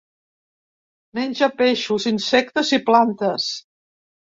Menja 1.19 1.51
peixos, 1.59 2.09
insectes 2.15 2.73
i 2.81 2.83
plantes. 2.91 3.49